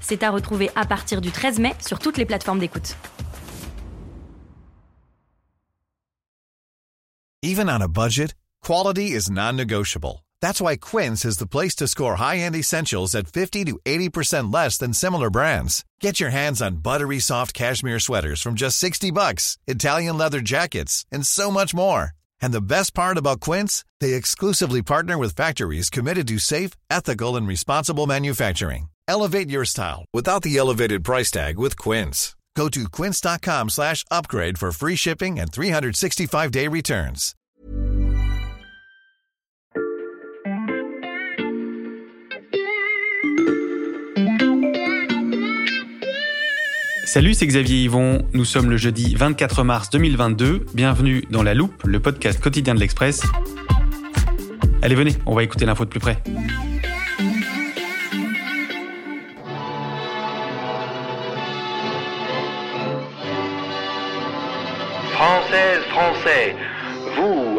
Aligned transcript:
C'est 0.00 0.22
à 0.22 0.30
retrouver 0.30 0.70
à 0.74 0.84
partir 0.84 1.20
du 1.20 1.30
13 1.30 1.58
mai 1.58 1.74
sur 1.86 1.98
toutes 1.98 2.18
les 2.18 2.26
plateformes 2.26 2.58
d'écoute. 2.58 2.96
Even 7.42 7.70
on 7.70 7.80
a 7.80 7.88
budget, 7.88 8.34
quality 8.62 9.12
is 9.12 9.30
non-negotiable. 9.30 10.26
That's 10.42 10.60
why 10.60 10.76
Quince 10.76 11.24
is 11.24 11.38
the 11.38 11.46
place 11.46 11.74
to 11.76 11.86
score 11.88 12.16
high-end 12.16 12.54
essentials 12.54 13.14
at 13.14 13.28
50 13.28 13.64
to 13.64 13.78
80% 13.86 14.52
less 14.52 14.76
than 14.76 14.92
similar 14.92 15.30
brands. 15.30 15.84
Get 16.00 16.20
your 16.20 16.30
hands 16.30 16.60
on 16.60 16.82
buttery 16.82 17.18
soft 17.18 17.54
cashmere 17.54 17.98
sweaters 17.98 18.42
from 18.42 18.54
just 18.56 18.78
60 18.78 19.10
bucks, 19.10 19.58
Italian 19.66 20.18
leather 20.18 20.40
jackets, 20.40 21.06
and 21.10 21.26
so 21.26 21.50
much 21.50 21.74
more. 21.74 22.12
And 22.42 22.52
the 22.52 22.60
best 22.60 22.94
part 22.94 23.16
about 23.16 23.40
Quince, 23.40 23.84
they 24.00 24.12
exclusively 24.14 24.82
partner 24.82 25.16
with 25.16 25.34
factories 25.34 25.88
committed 25.88 26.28
to 26.28 26.38
safe, 26.38 26.72
ethical, 26.90 27.36
and 27.36 27.46
responsible 27.46 28.06
manufacturing. 28.06 28.88
Elevate 29.10 29.50
your 29.50 29.64
style 29.64 30.04
without 30.14 30.42
the 30.42 30.56
elevated 30.56 31.02
price 31.02 31.32
tag 31.32 31.58
with 31.58 31.76
Quince. 31.76 32.36
Go 32.54 32.68
to 32.68 32.88
quince.com 32.88 33.68
slash 33.68 34.04
upgrade 34.08 34.56
for 34.56 34.70
free 34.70 34.94
shipping 34.94 35.40
and 35.40 35.50
365-day 35.50 36.68
returns. 36.68 37.34
Salut, 47.04 47.34
c'est 47.34 47.48
Xavier 47.48 47.82
Yvon. 47.82 48.22
Nous 48.32 48.44
sommes 48.44 48.70
le 48.70 48.76
jeudi 48.76 49.16
24 49.16 49.64
mars 49.64 49.90
2022. 49.90 50.66
Bienvenue 50.72 51.24
dans 51.30 51.42
La 51.42 51.54
Loupe, 51.54 51.82
le 51.82 51.98
podcast 51.98 52.40
quotidien 52.40 52.76
de 52.76 52.78
l'Express. 52.78 53.22
Allez, 54.82 54.94
venez, 54.94 55.16
on 55.26 55.34
va 55.34 55.42
écouter 55.42 55.66
l'info 55.66 55.84
de 55.84 55.90
plus 55.90 55.98
près. 55.98 56.22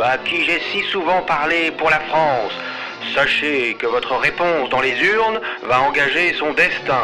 À 0.03 0.17
qui 0.17 0.43
j'ai 0.45 0.59
si 0.71 0.81
souvent 0.91 1.21
parlé 1.23 1.71
pour 1.77 1.89
la 1.89 1.99
France, 1.99 2.51
sachez 3.13 3.75
que 3.75 3.85
votre 3.87 4.15
réponse 4.15 4.69
dans 4.69 4.81
les 4.81 4.97
urnes 4.99 5.39
va 5.67 5.81
engager 5.81 6.33
son 6.33 6.53
destin. 6.53 7.03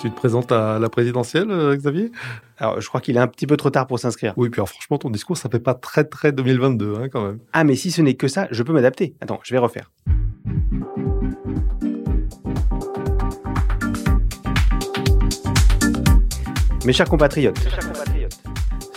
Tu 0.00 0.10
te 0.10 0.14
présentes 0.14 0.52
à 0.52 0.78
la 0.78 0.88
présidentielle, 0.88 1.50
euh, 1.50 1.74
Xavier? 1.74 2.12
Alors, 2.58 2.80
je 2.80 2.86
crois 2.86 3.00
qu'il 3.00 3.16
est 3.16 3.20
un 3.20 3.26
petit 3.26 3.48
peu 3.48 3.56
trop 3.56 3.70
tard 3.70 3.88
pour 3.88 3.98
s'inscrire. 3.98 4.32
Oui, 4.36 4.48
puis 4.48 4.60
alors, 4.60 4.68
franchement, 4.68 4.96
ton 4.96 5.10
discours, 5.10 5.36
ça 5.36 5.48
fait 5.48 5.58
pas 5.58 5.74
très 5.74 6.04
très 6.04 6.30
2022, 6.30 6.94
hein, 6.94 7.08
quand 7.08 7.24
même. 7.24 7.38
Ah, 7.52 7.64
mais 7.64 7.74
si 7.74 7.90
ce 7.90 8.00
n'est 8.00 8.14
que 8.14 8.28
ça, 8.28 8.46
je 8.52 8.62
peux 8.62 8.72
m'adapter. 8.72 9.14
Attends, 9.20 9.40
je 9.42 9.52
vais 9.52 9.58
refaire. 9.58 9.90
Mes 16.84 16.92
chers 16.92 17.08
compatriotes, 17.08 17.58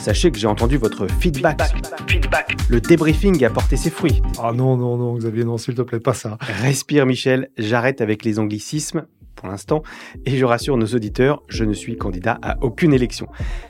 sachez 0.01 0.31
que 0.31 0.39
j'ai 0.39 0.47
entendu 0.47 0.77
votre 0.77 1.07
feedback. 1.19 1.61
Feedback. 2.07 2.55
Le 2.69 2.81
débriefing 2.81 3.43
a 3.45 3.49
porté 3.49 3.77
ses 3.77 3.91
fruits. 3.91 4.21
Ah 4.41 4.51
non, 4.53 4.75
non, 4.75 4.97
non, 4.97 5.15
Xavier, 5.15 5.43
non, 5.43 5.57
s'il 5.57 5.75
te 5.75 5.81
plaît, 5.83 5.99
pas 5.99 6.13
ça. 6.13 6.37
Respire, 6.41 7.05
Michel, 7.05 7.49
j'arrête 7.57 8.01
avec 8.01 8.25
les 8.25 8.39
anglicismes 8.39 9.05
pour 9.35 9.47
l'instant, 9.47 9.83
et 10.25 10.37
je 10.37 10.45
rassure 10.45 10.77
nos 10.77 10.87
auditeurs, 10.87 11.43
je 11.47 11.63
ne 11.63 11.73
suis 11.73 11.97
candidat 11.97 12.39
à 12.41 12.57
aucune 12.61 12.93
élection. 12.93 13.27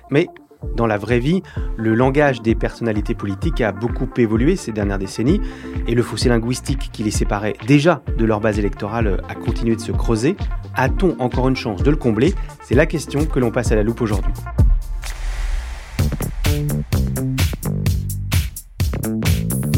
Mais 0.09 0.27
dans 0.75 0.85
la 0.85 0.97
vraie 0.97 1.19
vie, 1.19 1.43
le 1.77 1.95
langage 1.95 2.41
des 2.41 2.55
personnalités 2.55 3.15
politiques 3.15 3.61
a 3.61 3.71
beaucoup 3.71 4.07
évolué 4.17 4.55
ces 4.55 4.71
dernières 4.71 4.99
décennies, 4.99 5.41
et 5.87 5.95
le 5.95 6.03
fossé 6.03 6.29
linguistique 6.29 6.89
qui 6.91 7.03
les 7.03 7.11
séparait 7.11 7.55
déjà 7.67 8.03
de 8.17 8.25
leur 8.25 8.39
base 8.39 8.59
électorale 8.59 9.21
a 9.27 9.35
continué 9.35 9.75
de 9.75 9.81
se 9.81 9.91
creuser. 9.91 10.35
A-t-on 10.75 11.19
encore 11.19 11.49
une 11.49 11.55
chance 11.55 11.83
de 11.83 11.89
le 11.89 11.97
combler? 11.97 12.33
C'est 12.63 12.75
la 12.75 12.85
question 12.85 13.25
que 13.25 13.39
l'on 13.39 13.51
passe 13.51 13.71
à 13.71 13.75
la 13.75 13.83
loupe 13.83 14.01
aujourd'hui. 14.01 14.33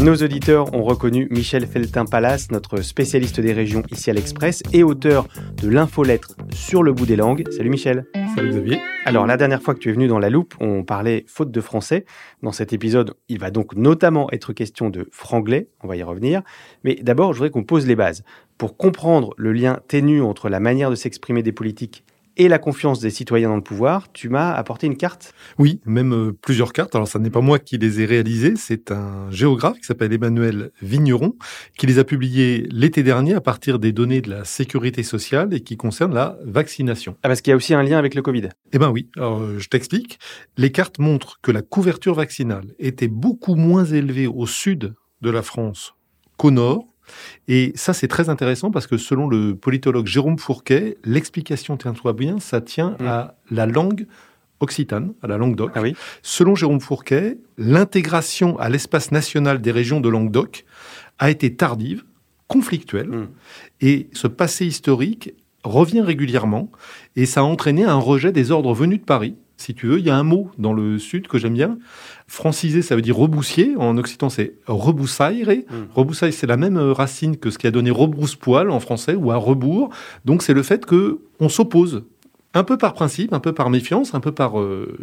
Nos 0.04 0.18
auditeurs 0.18 0.74
ont 0.74 0.84
reconnu 0.84 1.30
Michel 1.32 1.66
Feltin-Palas, 1.66 2.48
notre 2.52 2.82
spécialiste 2.82 3.40
des 3.40 3.54
régions 3.54 3.84
ici 3.90 4.10
à 4.10 4.14
l'Express 4.14 4.62
et 4.74 4.84
auteur 4.84 5.30
de 5.62 5.70
l'infolettre 5.70 6.36
sur 6.54 6.84
le 6.84 6.92
bout 6.92 7.06
des 7.06 7.16
langues. 7.16 7.46
Salut 7.52 7.70
Michel. 7.70 8.06
Salut 8.36 8.50
Xavier. 8.50 8.80
Alors 9.06 9.26
la 9.26 9.38
dernière 9.38 9.62
fois 9.62 9.74
que 9.74 9.80
tu 9.80 9.90
es 9.90 9.94
venu 9.94 10.08
dans 10.08 10.20
la 10.20 10.30
loupe, 10.30 10.56
on 10.60 10.84
parlait 10.84 11.24
faute 11.28 11.52
de 11.52 11.62
français. 11.62 12.04
Dans 12.42 12.52
cet 12.52 12.74
épisode, 12.74 13.14
il 13.30 13.40
va 13.40 13.50
donc 13.50 13.78
notamment 13.78 14.30
être 14.32 14.52
question 14.52 14.90
de 14.90 15.08
franglais, 15.10 15.70
on 15.84 15.88
va 15.88 15.96
y 15.96 16.04
revenir. 16.04 16.42
Mais 16.84 16.96
d'abord, 16.96 17.32
je 17.32 17.38
voudrais 17.38 17.52
qu'on 17.52 17.64
pose 17.64 17.88
les 17.88 17.96
bases. 17.96 18.26
Pour 18.58 18.76
comprendre 18.76 19.34
le 19.38 19.54
lien 19.54 19.80
ténu 19.88 20.22
entre 20.22 20.50
la 20.50 20.60
manière 20.60 20.90
de 20.90 20.96
s'exprimer 20.96 21.44
des 21.44 21.54
politiques 21.54 22.04
et 22.38 22.48
la 22.48 22.60
confiance 22.60 23.00
des 23.00 23.10
citoyens 23.10 23.50
dans 23.50 23.56
le 23.56 23.62
pouvoir, 23.62 24.12
tu 24.12 24.30
m'as 24.30 24.54
apporté 24.54 24.88
une 24.88 24.98
carte 24.98 25.34
Oui, 25.60 25.80
même 25.86 26.14
euh, 26.14 26.38
plusieurs 26.42 26.74
cartes. 26.74 26.96
Alors, 26.96 27.08
ça 27.08 27.20
n'est 27.20 27.30
pas 27.30 27.42
moi 27.42 27.60
qui 27.60 27.78
les 27.78 28.02
ai 28.02 28.06
réalisées, 28.06 28.56
c'est 28.56 28.92
un 28.92 29.30
géographe 29.30 29.78
qui 29.78 29.86
s'appelle 29.86 30.14
Emmanuel 30.14 30.72
Vigneron 30.82 31.36
qui 31.78 31.88
les 31.88 32.00
a 32.00 32.04
publiées 32.04 32.68
l'été 32.72 33.04
dernier 33.04 33.34
à 33.34 33.42
partir 33.42 33.80
des 33.80 33.92
données 33.92 34.22
de 34.22 34.30
la 34.30 34.46
sécurité 34.46 35.04
sociale 35.04 35.54
et 35.54 35.62
qui 35.62 35.78
concernent 35.78 36.14
la 36.14 36.38
vaccination. 36.44 37.16
Ah, 37.24 37.28
parce 37.28 37.42
qu'il 37.42 37.52
y 37.52 37.54
a 37.54 37.58
aussi 37.58 37.74
un 37.74 37.84
lien 37.84 37.98
avec 37.98 38.16
le 38.16 38.22
Covid. 38.22 38.50
Eh 38.72 38.80
ben 38.80 38.90
oui, 38.90 39.10
alors 39.16 39.40
euh, 39.40 39.60
je 39.60 39.70
t'explique. 39.70 40.20
Les 40.58 40.72
cartes 40.72 41.00
montrent 41.00 41.40
que 41.42 41.52
la 41.52 41.62
couverture 41.62 42.16
vaccinale 42.16 42.74
était 42.80 43.08
beaucoup 43.08 43.56
moins 43.56 43.86
élevée 43.86 44.28
au 44.28 44.46
sud 44.46 44.94
de 45.22 45.30
la 45.30 45.42
France 45.42 45.94
qu'au 46.38 46.52
nord. 46.52 46.93
Et 47.48 47.72
ça, 47.76 47.94
c'est 47.94 48.08
très 48.08 48.30
intéressant 48.30 48.72
parce 48.72 48.88
que 48.88 48.98
selon 48.98 49.28
le 49.28 49.56
politologue 49.56 50.08
Jérôme 50.08 50.38
Fourquet, 50.38 50.98
l'explication, 51.04 51.78
tiens-toi 51.78 52.14
bien, 52.14 52.40
ça 52.40 52.62
tient 52.62 52.96
Mm. 53.00 53.06
à 53.08 53.36
la 53.52 53.66
langue 53.66 54.08
occitane, 54.60 55.14
à 55.22 55.28
la 55.28 55.38
langue 55.38 55.56
d'oc. 55.56 55.72
Ah 55.76 55.82
oui 55.82 55.94
Selon 56.22 56.56
Jérôme 56.56 56.80
Fourquet, 56.80 57.38
l'intégration 57.58 58.58
à 58.60 58.70
l'espace 58.70 59.12
national 59.12 59.62
des 59.62 59.72
régions 59.72 60.00
de 60.00 60.08
Languedoc 60.10 60.64
a 61.20 61.30
été 61.30 61.54
tardive, 61.56 62.04
conflictuelle, 62.48 63.08
Mm. 63.10 63.28
et 63.82 64.10
ce 64.14 64.28
passé 64.28 64.66
historique 64.66 65.34
revient 65.64 66.02
régulièrement, 66.02 66.70
et 67.16 67.26
ça 67.26 67.40
a 67.42 67.44
entraîné 67.44 67.84
un 67.86 67.96
rejet 67.96 68.32
des 68.32 68.52
ordres 68.52 68.74
venus 68.74 69.00
de 69.00 69.06
Paris. 69.06 69.36
Si 69.58 69.74
tu 69.74 69.88
veux, 69.88 70.00
il 70.00 70.06
y 70.06 70.10
a 70.10 70.16
un 70.16 70.24
mot 70.24 70.50
dans 70.58 70.74
le 70.74 70.98
sud 70.98 71.28
que 71.28 71.38
j'aime 71.38 71.54
bien. 71.54 71.78
Francisé, 72.28 72.82
ça 72.82 72.96
veut 72.96 73.02
dire 73.02 73.16
reboussier. 73.16 73.76
En 73.78 73.98
occitan, 73.98 74.30
c'est 74.30 74.56
reboussaire. 74.66 75.48
Mm. 75.48 75.74
Rebroussaille, 75.94 76.34
c'est 76.34 76.48
la 76.48 76.58
même 76.58 76.78
euh, 76.78 76.92
racine 76.92 77.38
que 77.38 77.50
ce 77.50 77.58
qui 77.58 77.68
a 77.68 77.72
donné 77.72 77.92
rebrousse-poil 77.92 78.72
en 78.72 78.80
français 78.80 79.16
ou 79.16 79.32
à 79.32 79.38
rebours. 79.38 79.90
Donc, 80.26 80.42
c'est 80.42 80.54
le 80.54 80.64
fait 80.64 80.86
que 80.86 81.20
on 81.40 81.50
s'oppose. 81.50 82.04
Un 82.56 82.64
peu 82.64 82.78
par 82.78 82.94
principe, 82.94 83.34
un 83.34 83.40
peu 83.40 83.52
par 83.52 83.72
méfiance, 83.72 84.14
un 84.14 84.20
peu 84.20 84.32
par 84.32 84.60
euh, 84.60 84.96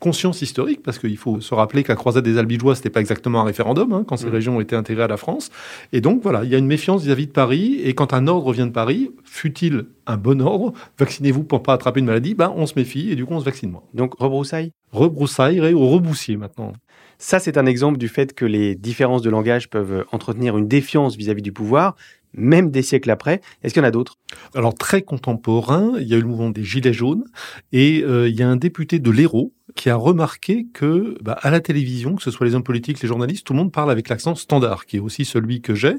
conscience 0.00 0.40
historique, 0.40 0.82
parce 0.82 0.98
qu'il 0.98 1.16
faut 1.18 1.42
se 1.42 1.54
rappeler 1.54 1.84
qu'à 1.84 1.94
Croisade 1.94 2.24
des 2.24 2.38
Albigeois, 2.38 2.74
c'était 2.74 2.88
pas 2.88 3.00
exactement 3.00 3.42
un 3.42 3.44
référendum 3.44 3.92
hein, 3.92 4.04
quand 4.06 4.16
ces 4.16 4.28
Mm. 4.28 4.32
régions 4.32 4.56
ont 4.56 4.60
été 4.60 4.76
intégrées 4.76 5.04
à 5.04 5.08
la 5.08 5.18
France. 5.18 5.50
Et 5.92 6.00
donc 6.00 6.22
voilà, 6.22 6.42
il 6.44 6.50
y 6.50 6.54
a 6.54 6.58
une 6.58 6.66
méfiance 6.66 7.02
vis-à-vis 7.04 7.26
de 7.26 7.32
Paris. 7.32 7.80
Et 7.84 7.92
quand 7.94 8.14
un 8.14 8.26
ordre 8.26 8.50
vient 8.52 8.66
de 8.66 8.72
Paris, 8.72 9.10
fut-il 9.24 9.84
un 10.06 10.16
bon 10.16 10.40
ordre, 10.40 10.72
vaccinez-vous 10.98 11.44
pour 11.44 11.62
pas 11.62 11.74
attraper 11.74 12.00
une 12.00 12.06
maladie, 12.06 12.34
ben 12.34 12.52
on 12.56 12.64
se 12.66 12.74
méfie 12.76 13.10
et 13.10 13.16
du 13.16 13.26
coup 13.26 13.34
on 13.34 13.40
se 13.40 13.44
vaccine 13.44 13.70
moins. 13.70 13.82
Donc 13.92 14.14
rebroussaille? 14.18 14.70
Rebroussaille 14.92 15.74
ou 15.74 15.86
reboussier 15.88 16.36
maintenant. 16.36 16.72
Ça, 17.18 17.38
c'est 17.38 17.56
un 17.56 17.64
exemple 17.64 17.96
du 17.98 18.08
fait 18.08 18.34
que 18.34 18.44
les 18.44 18.74
différences 18.74 19.22
de 19.22 19.30
langage 19.30 19.70
peuvent 19.70 20.04
entretenir 20.12 20.58
une 20.58 20.68
défiance 20.68 21.16
vis-à-vis 21.16 21.40
du 21.42 21.50
pouvoir, 21.50 21.96
même 22.34 22.70
des 22.70 22.82
siècles 22.82 23.10
après. 23.10 23.40
Est-ce 23.62 23.74
qu'il 23.74 23.82
y 23.82 23.84
en 23.84 23.88
a 23.88 23.92
d'autres? 23.92 24.18
Alors 24.54 24.74
très 24.74 25.02
contemporain, 25.02 25.92
il 25.98 26.06
y 26.06 26.14
a 26.14 26.16
eu 26.16 26.20
le 26.22 26.28
mouvement 26.28 26.50
des 26.50 26.64
Gilets 26.64 26.92
jaunes 26.92 27.24
et 27.72 28.02
euh, 28.04 28.28
il 28.28 28.36
y 28.36 28.42
a 28.42 28.48
un 28.48 28.56
député 28.56 28.98
de 28.98 29.10
l'Hérault 29.10 29.52
qui 29.74 29.90
a 29.90 29.96
remarqué 29.96 30.66
que 30.72 31.16
bah, 31.22 31.38
à 31.42 31.50
la 31.50 31.60
télévision, 31.60 32.16
que 32.16 32.22
ce 32.22 32.30
soit 32.30 32.46
les 32.46 32.54
hommes 32.54 32.62
politiques, 32.62 33.00
les 33.00 33.08
journalistes, 33.08 33.46
tout 33.46 33.52
le 33.52 33.58
monde 33.58 33.72
parle 33.72 33.90
avec 33.90 34.08
l'accent 34.08 34.34
standard, 34.34 34.86
qui 34.86 34.96
est 34.96 35.00
aussi 35.00 35.24
celui 35.24 35.60
que 35.60 35.74
j'ai. 35.74 35.96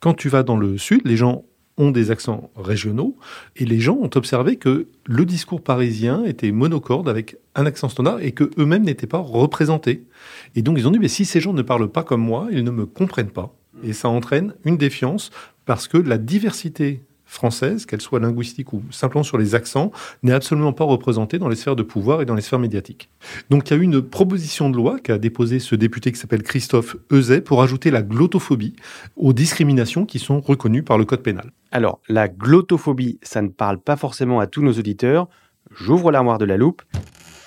Quand 0.00 0.14
tu 0.14 0.28
vas 0.28 0.42
dans 0.42 0.56
le 0.56 0.78
sud, 0.78 1.00
les 1.04 1.16
gens 1.16 1.44
ont 1.78 1.90
des 1.90 2.10
accents 2.10 2.50
régionaux 2.56 3.16
et 3.56 3.64
les 3.64 3.80
gens 3.80 3.96
ont 4.00 4.10
observé 4.14 4.56
que 4.56 4.88
le 5.06 5.24
discours 5.24 5.62
parisien 5.62 6.24
était 6.24 6.50
monocorde 6.50 7.08
avec 7.08 7.36
un 7.54 7.66
accent 7.66 7.88
standard 7.88 8.20
et 8.20 8.32
que 8.32 8.50
eux-mêmes 8.58 8.84
n'étaient 8.84 9.06
pas 9.06 9.18
représentés. 9.18 10.04
Et 10.54 10.62
donc 10.62 10.76
ils 10.78 10.86
ont 10.86 10.90
dit 10.90 10.98
mais 10.98 11.08
si 11.08 11.24
ces 11.24 11.40
gens 11.40 11.52
ne 11.52 11.62
parlent 11.62 11.90
pas 11.90 12.02
comme 12.02 12.20
moi, 12.20 12.48
ils 12.50 12.64
ne 12.64 12.70
me 12.70 12.84
comprennent 12.84 13.30
pas 13.30 13.54
et 13.82 13.92
ça 13.92 14.08
entraîne 14.08 14.54
une 14.64 14.76
défiance 14.76 15.30
parce 15.64 15.88
que 15.88 15.98
la 15.98 16.18
diversité 16.18 17.02
française, 17.28 17.84
qu'elle 17.84 18.00
soit 18.00 18.20
linguistique 18.20 18.72
ou 18.72 18.82
simplement 18.90 19.22
sur 19.22 19.36
les 19.36 19.54
accents, 19.54 19.92
n'est 20.22 20.32
absolument 20.32 20.72
pas 20.72 20.84
représentée 20.84 21.38
dans 21.38 21.48
les 21.48 21.56
sphères 21.56 21.76
de 21.76 21.82
pouvoir 21.82 22.22
et 22.22 22.24
dans 22.24 22.34
les 22.34 22.40
sphères 22.40 22.58
médiatiques. 22.58 23.10
Donc 23.50 23.68
il 23.68 23.74
y 23.74 23.76
a 23.76 23.80
eu 23.80 23.84
une 23.84 24.00
proposition 24.00 24.70
de 24.70 24.76
loi 24.76 24.98
qu'a 24.98 25.18
déposé 25.18 25.58
ce 25.58 25.74
député 25.74 26.10
qui 26.10 26.18
s'appelle 26.18 26.42
Christophe 26.42 26.96
Euzet 27.12 27.42
pour 27.42 27.62
ajouter 27.62 27.90
la 27.90 28.02
glottophobie 28.02 28.74
aux 29.16 29.34
discriminations 29.34 30.06
qui 30.06 30.18
sont 30.18 30.40
reconnues 30.40 30.82
par 30.82 30.96
le 30.96 31.04
code 31.04 31.22
pénal. 31.22 31.52
Alors, 31.70 32.00
la 32.08 32.28
glottophobie, 32.28 33.18
ça 33.22 33.42
ne 33.42 33.48
parle 33.48 33.78
pas 33.78 33.96
forcément 33.96 34.40
à 34.40 34.46
tous 34.46 34.62
nos 34.62 34.72
auditeurs. 34.72 35.28
J'ouvre 35.70 36.10
l'armoire 36.10 36.38
de 36.38 36.46
la 36.46 36.56
loupe 36.56 36.82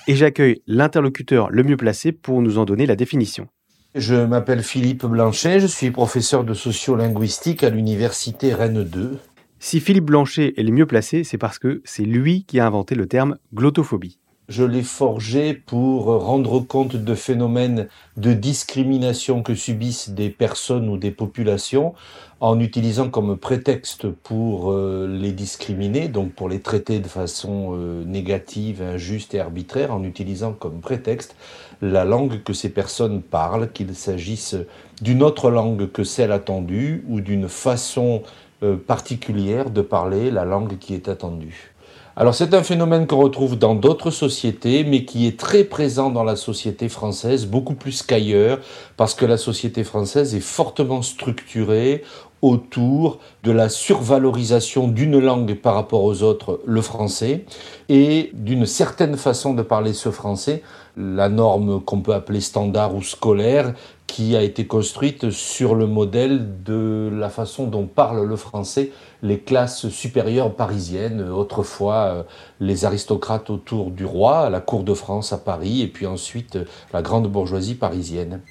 et 0.08 0.16
j'accueille 0.16 0.62
l'interlocuteur 0.68 1.50
le 1.50 1.64
mieux 1.64 1.78
placé 1.78 2.12
pour 2.12 2.44
nous 2.44 2.60
en 2.60 2.66
donner 2.66 2.86
la 2.86 2.96
définition. 2.96 3.48
Je 3.96 4.16
m'appelle 4.16 4.64
Philippe 4.64 5.06
Blanchet, 5.06 5.60
je 5.60 5.68
suis 5.68 5.92
professeur 5.92 6.46
de 6.46 6.54
sociolinguistique 6.54 7.62
à 7.62 7.70
l'université 7.70 8.54
Rennes 8.54 8.86
2. 8.86 9.20
Si 9.60 9.82
Philippe 9.82 10.06
Blanchet 10.06 10.54
est 10.56 10.64
le 10.64 10.72
mieux 10.72 10.86
placé, 10.86 11.26
c'est 11.26 11.38
parce 11.38 11.60
que 11.60 11.82
c'est 11.84 12.06
lui 12.06 12.46
qui 12.46 12.62
a 12.62 12.66
inventé 12.66 12.96
le 12.96 13.06
terme 13.06 13.38
glottophobie. 13.54 14.18
Je 14.52 14.66
l'ai 14.66 14.84
forgé 14.84 15.54
pour 15.54 16.08
rendre 16.08 16.60
compte 16.60 16.98
de 16.98 17.16
phénomènes 17.16 17.88
de 18.18 18.34
discrimination 18.34 19.44
que 19.44 19.56
subissent 19.56 20.10
des 20.10 20.30
personnes 20.30 20.90
ou 20.90 20.98
des 20.98 21.12
populations 21.12 21.94
en 22.42 22.60
utilisant 22.60 23.10
comme 23.10 23.38
prétexte 23.38 24.10
pour 24.10 24.74
euh, 24.74 25.08
les 25.08 25.32
discriminer, 25.32 26.10
donc 26.10 26.34
pour 26.34 26.50
les 26.50 26.60
traiter 26.60 27.00
de 27.00 27.08
façon 27.08 27.78
euh, 27.78 28.04
négative, 28.04 28.82
injuste 28.82 29.34
et 29.36 29.40
arbitraire, 29.40 29.94
en 29.94 30.04
utilisant 30.04 30.52
comme 30.52 30.82
prétexte 30.82 31.34
la 31.82 32.04
langue 32.04 32.44
que 32.44 32.52
ces 32.52 32.70
personnes 32.70 33.22
parlent, 33.22 33.72
qu'il 33.72 33.96
s'agisse 33.96 34.58
d'une 35.02 35.24
autre 35.24 35.50
langue 35.50 35.90
que 35.94 36.04
celle 36.04 36.34
attendue 36.34 37.06
ou 37.08 37.22
d'une 37.22 37.48
façon 37.48 38.22
euh, 38.64 38.76
particulière 38.76 39.70
de 39.70 39.82
parler 39.82 40.30
la 40.30 40.44
langue 40.44 40.78
qui 40.78 40.94
est 40.94 41.08
attendue. 41.08 41.71
Alors 42.18 42.36
c'est 42.36 42.54
un 42.54 42.62
phénomène 42.62 43.08
qu'on 43.08 43.22
retrouve 43.22 43.58
dans 43.58 43.74
d'autres 43.74 44.12
sociétés, 44.12 44.84
mais 44.84 45.06
qui 45.06 45.28
est 45.28 45.40
très 45.40 45.64
présent 45.64 46.10
dans 46.10 46.26
la 46.26 46.36
société 46.36 46.90
française, 46.90 47.46
beaucoup 47.46 47.74
plus 47.74 48.04
qu'ailleurs, 48.04 48.60
parce 48.98 49.16
que 49.16 49.26
la 49.26 49.38
société 49.38 49.86
française 49.86 50.36
est 50.36 50.42
fortement 50.42 51.04
structurée 51.04 52.04
autour 52.42 53.20
de 53.44 53.52
la 53.52 53.70
survalorisation 53.70 54.90
d'une 54.90 55.20
langue 55.20 55.54
par 55.56 55.76
rapport 55.76 56.04
aux 56.04 56.22
autres, 56.22 56.60
le 56.66 56.82
français, 56.82 57.46
et 57.88 58.32
d'une 58.34 58.66
certaine 58.66 59.16
façon 59.16 59.54
de 59.54 59.62
parler 59.62 59.94
ce 59.94 60.12
français, 60.12 60.64
la 60.98 61.30
norme 61.30 61.82
qu'on 61.82 62.02
peut 62.02 62.14
appeler 62.14 62.42
standard 62.42 62.96
ou 62.96 63.02
scolaire, 63.02 63.74
qui 64.08 64.36
a 64.36 64.42
été 64.42 64.68
construite 64.68 65.30
sur 65.30 65.74
le 65.74 65.88
modèle 65.88 66.64
de 66.64 67.10
la 67.14 67.30
façon 67.30 67.68
dont 67.68 67.88
parlent 67.88 68.28
le 68.28 68.36
français 68.36 68.92
les 69.24 69.40
classes 69.40 69.88
supérieures 69.90 70.56
parisiennes, 70.56 71.30
autrefois 71.30 71.96
euh, 71.96 72.24
les 72.60 72.86
aristocrates 72.86 73.50
autour 73.50 73.92
du 73.92 74.04
roi, 74.04 74.50
la 74.50 74.60
cour 74.60 74.84
de 74.84 74.94
France 74.94 75.32
à 75.32 75.38
Paris, 75.38 75.82
et 75.82 75.88
puis 75.88 76.08
ensuite 76.08 76.58
euh, 76.58 76.66
la 76.92 77.02
grande 77.02 77.32
bourgeoisie 77.32 77.76
parisienne. 77.76 78.42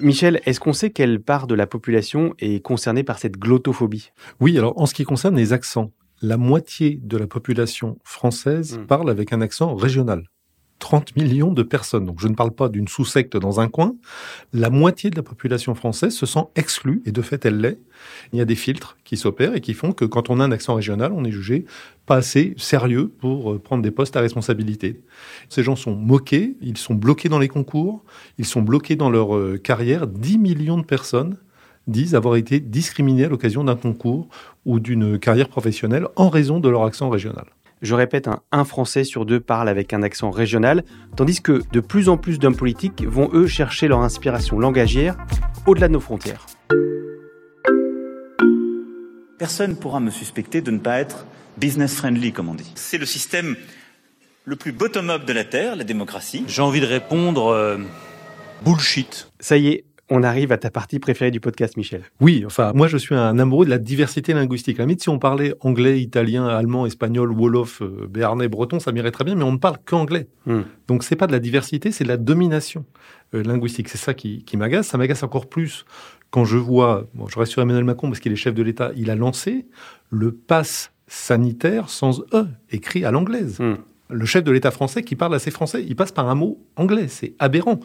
Michel, 0.00 0.40
est-ce 0.44 0.60
qu'on 0.60 0.72
sait 0.72 0.90
quelle 0.90 1.20
part 1.20 1.46
de 1.46 1.54
la 1.54 1.66
population 1.66 2.34
est 2.38 2.62
concernée 2.62 3.02
par 3.02 3.18
cette 3.18 3.38
glottophobie 3.38 4.10
Oui, 4.40 4.56
alors 4.58 4.80
en 4.80 4.86
ce 4.86 4.94
qui 4.94 5.04
concerne 5.04 5.36
les 5.36 5.52
accents, 5.52 5.90
la 6.22 6.36
moitié 6.36 7.00
de 7.02 7.16
la 7.16 7.26
population 7.26 7.98
française 8.04 8.78
hmm. 8.78 8.86
parle 8.86 9.10
avec 9.10 9.32
un 9.32 9.40
accent 9.40 9.74
régional. 9.74 10.24
30 10.78 11.16
millions 11.16 11.52
de 11.52 11.62
personnes. 11.62 12.04
Donc 12.04 12.20
je 12.20 12.28
ne 12.28 12.34
parle 12.34 12.52
pas 12.52 12.68
d'une 12.68 12.88
sous-secte 12.88 13.36
dans 13.36 13.60
un 13.60 13.68
coin. 13.68 13.94
La 14.52 14.70
moitié 14.70 15.10
de 15.10 15.16
la 15.16 15.22
population 15.22 15.74
française 15.74 16.14
se 16.14 16.26
sent 16.26 16.44
exclue, 16.54 17.02
et 17.06 17.12
de 17.12 17.22
fait 17.22 17.44
elle 17.44 17.60
l'est. 17.60 17.78
Il 18.32 18.38
y 18.38 18.42
a 18.42 18.44
des 18.44 18.54
filtres 18.54 18.96
qui 19.04 19.16
s'opèrent 19.16 19.54
et 19.54 19.60
qui 19.60 19.74
font 19.74 19.92
que 19.92 20.04
quand 20.04 20.30
on 20.30 20.40
a 20.40 20.44
un 20.44 20.52
accent 20.52 20.74
régional, 20.74 21.12
on 21.12 21.24
est 21.24 21.32
jugé 21.32 21.64
pas 22.04 22.16
assez 22.16 22.54
sérieux 22.56 23.08
pour 23.08 23.52
euh, 23.52 23.58
prendre 23.58 23.82
des 23.82 23.90
postes 23.90 24.16
à 24.16 24.20
responsabilité. 24.20 25.00
Ces 25.48 25.62
gens 25.62 25.76
sont 25.76 25.94
moqués, 25.94 26.56
ils 26.60 26.78
sont 26.78 26.94
bloqués 26.94 27.28
dans 27.28 27.40
les 27.40 27.48
concours, 27.48 28.04
ils 28.38 28.44
sont 28.44 28.62
bloqués 28.62 28.96
dans 28.96 29.10
leur 29.10 29.36
euh, 29.36 29.58
carrière. 29.58 30.06
10 30.06 30.38
millions 30.38 30.78
de 30.78 30.84
personnes 30.84 31.36
disent 31.86 32.14
avoir 32.14 32.36
été 32.36 32.60
discriminés 32.60 33.24
à 33.24 33.28
l'occasion 33.28 33.64
d'un 33.64 33.76
concours 33.76 34.28
ou 34.64 34.80
d'une 34.80 35.18
carrière 35.18 35.48
professionnelle 35.48 36.06
en 36.16 36.28
raison 36.28 36.60
de 36.60 36.68
leur 36.68 36.84
accent 36.84 37.08
régional. 37.10 37.46
Je 37.86 37.94
répète, 37.94 38.28
un, 38.50 38.64
Français 38.64 39.04
sur 39.04 39.24
deux 39.24 39.38
parle 39.38 39.68
avec 39.68 39.92
un 39.92 40.02
accent 40.02 40.32
régional, 40.32 40.82
tandis 41.14 41.40
que 41.40 41.62
de 41.70 41.78
plus 41.78 42.08
en 42.08 42.16
plus 42.16 42.40
d'hommes 42.40 42.56
politiques 42.56 43.04
vont, 43.04 43.30
eux, 43.32 43.46
chercher 43.46 43.86
leur 43.86 44.00
inspiration 44.00 44.58
langagière 44.58 45.16
au-delà 45.66 45.86
de 45.86 45.92
nos 45.92 46.00
frontières. 46.00 46.46
Personne 49.38 49.70
ne 49.70 49.76
pourra 49.76 50.00
me 50.00 50.10
suspecter 50.10 50.62
de 50.62 50.72
ne 50.72 50.80
pas 50.80 50.98
être 50.98 51.26
business 51.58 51.94
friendly, 51.94 52.32
comme 52.32 52.48
on 52.48 52.56
dit. 52.56 52.72
C'est 52.74 52.98
le 52.98 53.06
système 53.06 53.54
le 54.44 54.56
plus 54.56 54.72
bottom-up 54.72 55.24
de 55.24 55.32
la 55.32 55.44
Terre, 55.44 55.76
la 55.76 55.84
démocratie. 55.84 56.42
J'ai 56.48 56.62
envie 56.62 56.80
de 56.80 56.86
répondre 56.86 57.52
euh, 57.52 57.78
bullshit. 58.64 59.30
Ça 59.38 59.58
y 59.58 59.68
est, 59.68 59.84
on 60.08 60.22
arrive 60.22 60.52
à 60.52 60.58
ta 60.58 60.70
partie 60.70 60.98
préférée 60.98 61.30
du 61.30 61.40
podcast, 61.40 61.76
Michel. 61.76 62.02
Oui, 62.20 62.44
enfin, 62.46 62.72
moi 62.74 62.86
je 62.86 62.96
suis 62.96 63.14
un 63.14 63.38
amoureux 63.38 63.64
de 63.64 63.70
la 63.70 63.78
diversité 63.78 64.32
linguistique. 64.32 64.78
À 64.78 64.86
la 64.86 64.94
si 64.96 65.08
on 65.08 65.18
parlait 65.18 65.54
anglais, 65.60 66.00
italien, 66.00 66.46
allemand, 66.46 66.86
espagnol, 66.86 67.32
wolof, 67.32 67.82
euh, 67.82 68.06
béarnais, 68.08 68.48
breton, 68.48 68.78
ça 68.78 68.92
m'irait 68.92 69.10
très 69.10 69.24
bien, 69.24 69.34
mais 69.34 69.42
on 69.42 69.52
ne 69.52 69.58
parle 69.58 69.78
qu'anglais. 69.84 70.28
Hmm. 70.46 70.62
Donc 70.86 71.02
c'est 71.02 71.16
pas 71.16 71.26
de 71.26 71.32
la 71.32 71.40
diversité, 71.40 71.90
c'est 71.90 72.04
de 72.04 72.08
la 72.08 72.16
domination 72.16 72.84
euh, 73.34 73.42
linguistique. 73.42 73.88
C'est 73.88 73.98
ça 73.98 74.14
qui, 74.14 74.44
m'agace. 74.54 74.86
Ça 74.86 74.98
m'agace 74.98 75.22
encore 75.22 75.48
plus 75.48 75.84
quand 76.30 76.44
je 76.44 76.56
vois, 76.56 77.06
bon, 77.14 77.26
je 77.28 77.38
reste 77.38 77.52
sur 77.52 77.62
Emmanuel 77.62 77.84
Macron 77.84 78.08
parce 78.08 78.20
qu'il 78.20 78.32
est 78.32 78.36
chef 78.36 78.54
de 78.54 78.62
l'État, 78.62 78.90
il 78.96 79.10
a 79.10 79.14
lancé 79.14 79.66
le 80.10 80.32
pass 80.32 80.92
sanitaire 81.06 81.88
sans 81.88 82.20
E, 82.32 82.46
écrit 82.70 83.04
à 83.04 83.10
l'anglaise. 83.10 83.58
Hmm 83.60 83.76
le 84.08 84.24
chef 84.24 84.44
de 84.44 84.50
l'État 84.50 84.70
français 84.70 85.02
qui 85.02 85.16
parle 85.16 85.34
à 85.34 85.38
ses 85.38 85.50
Français, 85.50 85.84
il 85.86 85.96
passe 85.96 86.12
par 86.12 86.28
un 86.28 86.34
mot 86.34 86.64
anglais. 86.76 87.08
C'est 87.08 87.34
aberrant. 87.38 87.80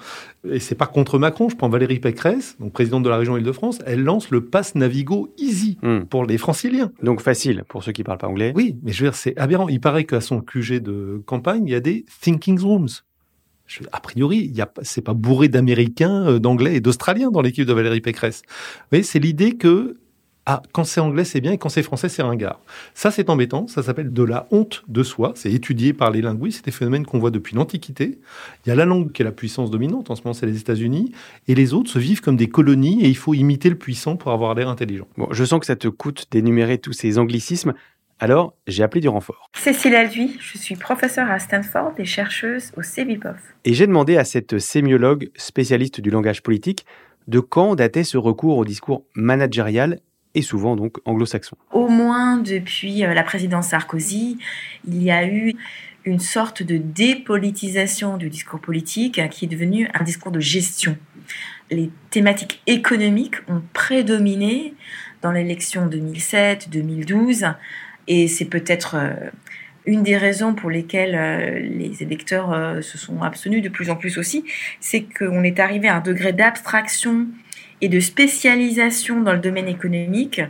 Et 0.50 0.60
c'est 0.60 0.76
pas 0.76 0.88
contre 0.88 1.18
Macron. 1.20 1.50
Je 1.50 1.56
prends 1.56 1.70
Valérie 1.70 2.00
Pécresse, 2.00 2.56
donc 2.60 2.74
présidente 2.74 3.04
de 3.04 3.10
la 3.10 3.18
région 3.18 3.38
Île-de-France. 3.38 3.80
Elle 3.86 4.04
lance 4.04 4.30
le 4.30 4.46
pass 4.46 4.76
Navigo 4.76 5.34
Easy 5.38 5.78
hmm. 5.82 6.02
pour 6.02 6.26
les 6.26 6.38
franciliens. 6.38 6.92
Donc 7.02 7.22
facile 7.22 7.64
pour 7.68 7.84
ceux 7.84 7.92
qui 7.92 8.04
parlent 8.04 8.20
pas 8.20 8.28
anglais. 8.28 8.54
Oui, 8.56 8.78
mais 8.84 8.92
je 8.92 9.04
veux 9.04 9.10
dire, 9.10 9.18
c'est 9.18 9.38
aberrant. 9.38 9.68
Il 9.70 9.80
paraît 9.80 10.06
qu'à 10.06 10.22
son 10.22 10.42
QG 10.42 10.80
de 10.80 11.22
campagne, 11.26 11.64
il 11.66 11.72
y 11.72 11.76
a 11.76 11.80
des 11.80 12.06
thinking 12.22 12.60
rooms. 12.60 12.90
a 13.92 14.00
priori, 14.00 14.52
il 14.54 14.66
c'est 14.84 15.02
pas 15.02 15.14
bourré 15.14 15.48
d'Américains, 15.48 16.28
euh, 16.28 16.40
d'Anglais 16.40 16.76
et 16.76 16.82
d'Australiens 16.82 17.32
dans 17.32 17.42
l'équipe 17.42 17.66
de 17.66 17.74
Valérie 17.74 18.02
Pécresse. 18.02 18.44
Vous 18.92 19.02
c'est 19.04 19.20
l'idée 19.20 19.58
que 19.58 19.98
ah, 20.48 20.64
quand 20.72 20.84
c'est 20.84 21.00
anglais, 21.00 21.24
c'est 21.24 21.40
bien, 21.40 21.52
et 21.52 21.58
quand 21.60 21.70
c'est 21.70 21.84
français, 21.84 22.10
c'est 22.10 22.24
ringard. 22.24 22.60
Ça, 22.96 23.12
c'est 23.12 23.30
embêtant. 23.30 23.68
Ça 23.68 23.84
s'appelle 23.84 24.12
de 24.12 24.24
la 24.24 24.48
honte 24.50 24.84
de 24.88 25.04
soi. 25.04 25.34
C'est 25.36 25.52
étudié 25.52 25.94
par 25.94 26.10
les 26.10 26.22
linguistes. 26.22 26.58
C'est 26.58 26.66
des 26.66 26.72
phénomènes 26.72 27.06
qu'on 27.06 27.20
voit 27.20 27.30
depuis 27.30 27.56
l'Antiquité. 27.56 28.20
Il 28.66 28.70
y 28.70 28.72
a 28.72 28.76
la 28.76 28.86
langue 28.86 29.12
qui 29.12 29.22
est 29.22 29.26
la 29.26 29.32
puissance 29.32 29.70
dominante. 29.70 30.10
En 30.10 30.16
ce 30.16 30.24
moment, 30.24 30.34
c'est 30.34 30.48
les 30.48 30.58
États-Unis. 30.58 31.12
Et 31.48 31.54
les 31.54 31.74
autres 31.74 31.92
se 31.92 32.00
vivent 32.00 32.22
comme 32.22 32.38
des 32.38 32.50
colonies 32.50 33.04
et 33.04 33.08
il 33.08 33.18
faut 33.18 33.36
imiter 33.36 33.70
le 33.70 33.78
puissant 33.78 34.16
pour 34.16 34.32
avoir 34.32 34.56
l'air 34.56 34.68
intelligent. 34.68 35.08
Bon, 35.16 35.28
je 35.32 35.44
sens 35.46 35.60
que 35.60 35.68
ça 35.68 35.76
te 35.76 35.88
coûte 35.88 36.26
d'énumérer 36.32 36.80
tous 36.80 36.94
ces 36.94 37.20
anglicismes. 37.20 37.74
Alors, 38.20 38.56
j'ai 38.66 38.82
appelé 38.82 39.02
du 39.02 39.10
renfort. 39.10 39.50
Cécile 39.56 39.96
Alduy, 39.96 40.38
je 40.40 40.58
suis 40.58 40.76
professeure 40.76 41.30
à 41.30 41.38
Stanford 41.38 41.94
et 41.98 42.06
chercheuse 42.06 42.72
au 42.78 42.82
CEVIPOF. 42.82 43.38
Et 43.66 43.74
j'ai 43.74 43.86
demandé 43.86 44.18
à 44.18 44.24
cette 44.26 44.58
sémiologue 44.58 45.30
spécialiste 45.36 46.02
du 46.02 46.10
langage 46.10 46.42
politique 46.42 46.86
de 47.28 47.40
quand 47.40 47.76
datait 47.76 48.04
ce 48.04 48.18
recours 48.18 48.58
au 48.58 48.66
discours 48.66 49.04
managérial 49.16 50.00
et 50.36 50.42
souvent 50.42 50.76
donc 50.76 50.98
anglo-saxon. 51.06 51.58
Au 51.72 51.88
moins 51.88 52.38
depuis 52.38 53.04
euh, 53.04 53.14
la 53.14 53.24
présidence 53.24 53.68
Sarkozy, 53.68 54.38
il 54.88 55.04
y 55.04 55.12
a 55.12 55.26
eu 55.26 55.56
une 56.06 56.20
sorte 56.20 56.64
de 56.64 56.78
dépolitisation 56.78 58.18
du 58.18 58.30
discours 58.30 58.60
politique 58.60 59.22
qui 59.30 59.46
est 59.46 59.48
devenu 59.48 59.88
un 59.94 60.04
discours 60.04 60.32
de 60.32 60.40
gestion. 60.40 60.98
Les 61.70 61.92
thématiques 62.10 62.62
économiques 62.66 63.36
ont 63.48 63.62
prédominé 63.74 64.74
dans 65.22 65.32
l'élection 65.32 65.88
2007-2012 65.88 67.54
et 68.08 68.28
c'est 68.28 68.46
peut-être 68.46 68.96
euh, 68.96 69.14
une 69.86 70.02
des 70.02 70.18
raisons 70.18 70.56
pour 70.56 70.72
lesquelles 70.72 71.16
euh, 71.16 71.60
les 71.60 72.02
électeurs 72.02 72.84
se 72.84 72.98
sont 72.98 73.22
abstenus 73.22 73.62
de 73.62 73.70
plus 73.70 73.90
en 73.90 73.96
plus 73.96 74.18
aussi, 74.18 74.44
c'est 74.80 75.04
qu'on 75.04 75.44
est 75.44 75.60
arrivé 75.60 75.88
à 75.88 75.98
un 75.98 76.02
degré 76.02 76.34
d'abstraction 76.34 77.28
et 77.82 77.90
de 77.90 78.00
spécialisation 78.00 79.22
dans 79.22 79.34
le 79.34 79.40
domaine 79.40 79.68
économique 79.68 80.42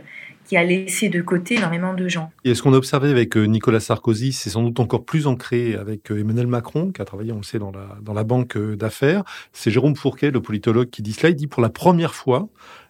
qui 0.44 0.56
a 0.56 0.64
laissé 0.64 1.08
de 1.08 1.22
côté 1.22 1.54
énormément 1.56 1.94
de 1.94 2.08
gens. 2.08 2.30
Et 2.44 2.54
ce 2.54 2.62
qu'on 2.62 2.74
a 2.74 2.76
observé 2.76 3.10
avec 3.10 3.36
euh, 3.36 3.44
Nicolas 3.44 3.80
Sarkozy, 3.80 4.32
c'est 4.32 4.50
sans 4.50 4.62
doute 4.62 4.80
encore 4.80 5.04
plus 5.04 5.26
ancré 5.26 5.74
avec 5.76 6.10
euh, 6.10 6.20
Emmanuel 6.20 6.46
Macron, 6.46 6.90
qui 6.90 7.00
a 7.00 7.04
travaillé, 7.04 7.32
on 7.32 7.38
le 7.38 7.42
sait, 7.42 7.58
dans 7.58 7.70
la, 7.70 7.96
dans 8.02 8.12
la 8.12 8.24
banque 8.24 8.56
euh, 8.56 8.76
d'affaires. 8.76 9.22
C'est 9.52 9.70
Jérôme 9.70 9.96
Fourquet, 9.96 10.30
le 10.30 10.42
politologue, 10.42 10.90
qui 10.90 11.02
dit 11.02 11.12
cela. 11.12 11.30
Il 11.30 11.36
dit 11.36 11.46
pour 11.46 11.62
la 11.62 11.70
première 11.70 12.14
fois, 12.14 12.48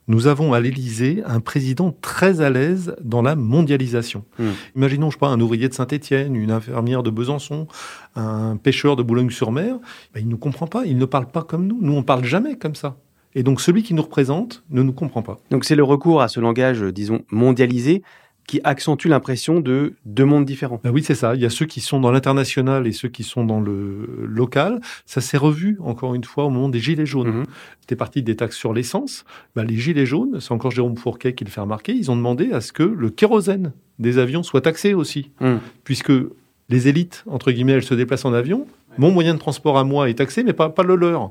nous 0.09 0.27
avons 0.27 0.53
à 0.53 0.61
l'Élysée 0.61 1.23
un 1.27 1.41
président 1.41 1.97
très 2.01 2.41
à 2.41 2.51
l'aise 2.51 2.97
dans 3.03 3.23
la 3.23 3.37
mondialisation. 3.37 4.25
Hmm. 4.39 4.51
Imaginons, 4.75 5.11
je 5.11 5.17
sais 5.17 5.21
pas, 5.21 5.29
un 5.29 5.41
ouvrier 5.41 5.69
de 5.69 5.75
Saint-Étienne, 5.75 6.35
une 6.35 6.51
infirmière 6.51 7.03
de 7.03 7.11
Besançon, 7.11 7.69
un 8.17 8.57
pêcheur 8.57 8.97
de 8.97 9.03
Boulogne-sur-Mer. 9.03 9.77
Ben, 10.15 10.21
il 10.21 10.29
ne 10.29 10.35
comprend 10.35 10.67
pas, 10.67 10.85
il 10.85 10.99
ne 10.99 11.05
parle 11.05 11.27
pas 11.27 11.43
comme 11.43 11.67
nous. 11.67 11.79
Nous, 11.81 11.95
on 11.95 12.03
parle 12.03 12.25
jamais 12.25 12.57
comme 12.57 12.75
ça. 12.75 12.97
Et 13.35 13.43
donc 13.43 13.61
celui 13.61 13.83
qui 13.83 13.95
nous 13.95 14.03
représente 14.03 14.63
ne 14.71 14.83
nous 14.83 14.93
comprend 14.93 15.23
pas. 15.23 15.39
Donc 15.51 15.65
c'est 15.65 15.77
le 15.77 15.85
recours 15.85 16.23
à 16.23 16.29
ce 16.29 16.41
langage, 16.41 16.83
disons, 16.83 17.23
mondialisé, 17.31 18.03
qui 18.47 18.61
accentue 18.65 19.07
l'impression 19.07 19.61
de 19.61 19.95
deux 20.05 20.25
mondes 20.25 20.45
différents. 20.45 20.81
Ben 20.83 20.91
oui, 20.91 21.03
c'est 21.03 21.15
ça. 21.15 21.35
Il 21.35 21.41
y 21.41 21.47
a 21.47 21.51
ceux 21.51 21.67
qui 21.67 21.81
sont 21.81 22.01
dans 22.01 22.11
l'international 22.11 22.87
et 22.87 22.93
ceux 22.93 23.09
qui 23.09 23.23
sont 23.23 23.45
dans 23.45 23.61
le 23.61 24.27
local. 24.27 24.81
Ça 25.07 25.21
s'est 25.21 25.37
revu, 25.37 25.79
encore 25.81 26.15
une 26.15 26.25
fois, 26.25 26.45
au 26.45 26.51
moment 26.51 26.69
des 26.69 26.81
Gilets 26.81 27.07
jaunes. 27.07 27.29
Mhm. 27.29 27.45
C'était 27.81 27.97
parti 27.97 28.23
des 28.23 28.37
taxes 28.37 28.57
sur 28.57 28.73
l'essence. 28.73 29.25
Ben, 29.55 29.65
les 29.65 29.77
Gilets 29.77 30.07
jaunes, 30.07 30.41
c'est 30.41 30.53
encore 30.53 30.71
Jérôme 30.71 30.97
Fourquet 30.97 31.35
qui 31.35 31.45
le 31.45 31.51
fait 31.51 31.61
remarquer, 31.61 31.93
ils 31.93 32.11
ont 32.11 32.17
demandé 32.17 32.53
à 32.53 32.61
ce 32.61 32.73
que 32.73 32.83
le 32.83 33.11
kérosène 33.11 33.73
des 33.99 34.19
avions 34.19 34.43
soit 34.43 34.63
taxé 34.63 34.95
aussi. 34.95 35.31
Mhm. 35.41 35.61
Puisque 35.85 36.13
les 36.69 36.89
élites, 36.89 37.25
entre 37.29 37.53
guillemets, 37.53 37.73
elles 37.73 37.83
se 37.85 37.95
déplacent 37.95 38.25
en 38.25 38.33
avion. 38.33 38.67
Mon 38.99 39.11
moyen 39.11 39.35
de 39.35 39.39
transport 39.39 39.79
à 39.79 39.85
moi 39.85 40.11
est 40.11 40.15
taxé, 40.15 40.43
mais 40.43 40.53
pas, 40.53 40.69
pas 40.69 40.83
le 40.83 40.97
leur 40.97 41.31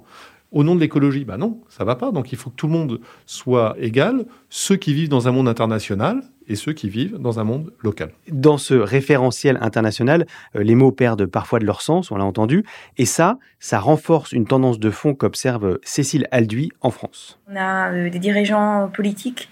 au 0.51 0.63
nom 0.63 0.75
de 0.75 0.79
l'écologie. 0.79 1.25
Ben 1.25 1.38
non, 1.38 1.62
ça 1.70 1.84
va 1.84 1.96
pas. 1.96 2.12
Donc 2.12 2.31
il 2.31 2.38
faut 2.38 2.50
que 2.50 2.55
tout 2.55 2.67
le 2.67 2.74
monde 2.74 3.00
soit 3.25 3.75
égal, 3.79 4.25
ceux 4.50 4.75
qui 4.75 4.93
vivent 4.93 5.10
dans 5.10 5.27
un 5.27 5.31
monde 5.31 5.48
international 5.48 6.22
et 6.48 6.55
ceux 6.55 6.74
qui 6.74 6.89
vivent 6.89 7.17
dans 7.17 7.39
un 7.39 7.43
monde 7.43 7.72
local. 7.81 8.12
Dans 8.29 8.58
ce 8.58 8.74
référentiel 8.74 9.58
international, 9.62 10.25
euh, 10.55 10.63
les 10.63 10.75
mots 10.75 10.91
perdent 10.91 11.25
parfois 11.25 11.60
de 11.60 11.65
leur 11.65 11.81
sens, 11.81 12.12
on 12.12 12.17
l'a 12.17 12.25
entendu, 12.25 12.65
et 12.98 13.05
ça, 13.05 13.38
ça 13.60 13.79
renforce 13.79 14.34
une 14.34 14.46
tendance 14.46 14.79
de 14.79 14.89
fond 14.89 15.13
qu'observe 15.13 15.79
Cécile 15.84 16.27
Alduy 16.31 16.70
en 16.81 16.91
France. 16.91 17.39
On 17.50 17.55
a 17.55 17.91
euh, 17.91 18.10
des 18.10 18.20
dirigeants 18.20 18.89
politiques 18.93 19.50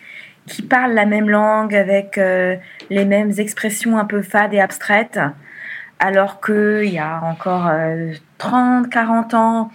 qui 0.47 0.61
parlent 0.61 0.93
la 0.93 1.05
même 1.05 1.29
langue 1.29 1.75
avec 1.75 2.17
euh, 2.17 2.57
les 2.89 3.05
mêmes 3.05 3.31
expressions 3.37 3.97
un 3.97 4.05
peu 4.05 4.21
fades 4.21 4.53
et 4.53 4.59
abstraites, 4.59 5.19
alors 5.99 6.41
qu'il 6.41 6.89
y 6.89 6.97
a 6.97 7.21
encore 7.23 7.69
30, 8.37 8.89
40 8.89 9.33
ans, 9.35 9.69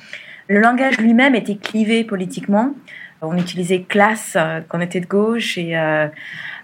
le 0.49 0.61
langage 0.61 0.99
lui-même 0.99 1.35
était 1.35 1.57
clivé 1.57 2.05
politiquement. 2.05 2.75
On 3.23 3.37
utilisait 3.39 3.83
classe 3.83 4.35
euh, 4.37 4.61
quand 4.69 4.79
on 4.79 4.81
était 4.83 5.01
de 5.01 5.07
gauche 5.07 5.57
et 5.57 5.77
euh, 5.77 6.09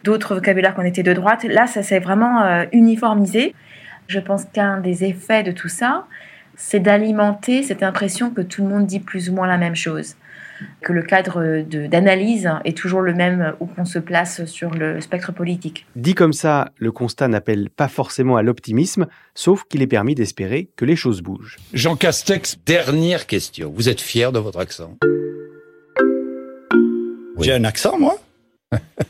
d'autres 0.05 0.35
vocabulaires 0.35 0.75
quand 0.75 0.83
on 0.83 0.87
était 0.87 1.03
de 1.03 1.13
droite. 1.13 1.45
Là, 1.45 1.67
ça 1.67 1.83
s'est 1.83 2.01
vraiment 2.01 2.43
euh, 2.43 2.65
uniformisé. 2.73 3.55
Je 4.09 4.21
pense 4.21 4.45
qu'un 4.45 4.79
des 4.79 5.05
effets 5.05 5.43
de 5.43 5.53
tout 5.53 5.69
ça, 5.69 6.07
c'est 6.57 6.81
d'alimenter 6.81 7.63
cette 7.63 7.83
impression 7.83 8.31
que 8.31 8.43
tout 8.43 8.63
le 8.63 8.69
monde 8.69 8.87
dit 8.87 9.01
plus 9.01 9.31
ou 9.31 9.35
moins 9.35 9.47
la 9.47 9.57
même 9.57 9.77
chose 9.77 10.17
que 10.83 10.93
le 10.93 11.03
cadre 11.03 11.63
d'analyse 11.89 12.51
est 12.65 12.77
toujours 12.77 13.01
le 13.01 13.15
même 13.15 13.55
où 13.61 13.67
qu'on 13.67 13.85
se 13.85 13.99
place 13.99 14.45
sur 14.45 14.71
le 14.71 15.01
spectre 15.01 15.33
politique. 15.33 15.87
Dit 15.97 16.15
comme 16.15 16.33
ça, 16.33 16.71
le 16.79 16.93
constat 16.93 17.29
n'appelle 17.29 17.71
pas 17.71 17.89
forcément 17.89 18.37
à 18.37 18.43
l'optimisme, 18.43 19.07
sauf 19.35 19.65
qu'il 19.65 19.83
est 19.83 19.87
permis 19.87 20.15
d'espérer 20.15 20.71
que 20.77 20.85
les 20.85 20.97
choses 20.97 21.23
bougent. 21.23 21.57
Jean 21.73 21.97
Castex, 21.97 22.59
dernière 22.65 23.27
question. 23.27 23.73
Vous 23.75 23.89
êtes 23.89 24.01
fier 24.01 24.33
de 24.33 24.39
votre 24.39 24.59
accent? 24.59 24.97
J'ai 27.41 27.53
un 27.53 27.65
accent, 27.65 27.99
moi? 27.99 28.17